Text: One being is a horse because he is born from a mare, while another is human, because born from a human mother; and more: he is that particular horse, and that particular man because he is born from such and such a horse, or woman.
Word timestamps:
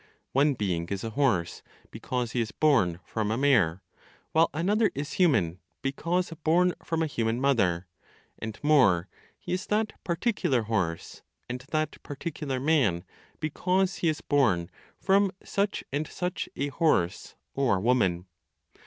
One 0.31 0.55
being 0.55 0.87
is 0.89 1.03
a 1.03 1.11
horse 1.11 1.61
because 1.91 2.31
he 2.31 2.41
is 2.41 2.51
born 2.51 2.99
from 3.05 3.29
a 3.29 3.37
mare, 3.37 3.83
while 4.31 4.49
another 4.51 4.89
is 4.95 5.13
human, 5.13 5.59
because 5.83 6.33
born 6.43 6.73
from 6.83 7.03
a 7.03 7.05
human 7.05 7.39
mother; 7.39 7.85
and 8.39 8.59
more: 8.63 9.07
he 9.37 9.53
is 9.53 9.67
that 9.67 9.93
particular 10.03 10.63
horse, 10.63 11.21
and 11.47 11.61
that 11.69 12.01
particular 12.01 12.59
man 12.59 13.03
because 13.39 13.97
he 13.97 14.09
is 14.09 14.21
born 14.21 14.71
from 14.99 15.31
such 15.43 15.83
and 15.93 16.07
such 16.07 16.49
a 16.55 16.69
horse, 16.69 17.35
or 17.53 17.79
woman. 17.79 18.25